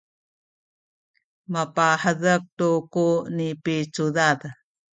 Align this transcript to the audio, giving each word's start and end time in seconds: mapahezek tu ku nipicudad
mapahezek 1.53 2.41
tu 2.57 2.69
ku 2.93 3.05
nipicudad 3.35 4.39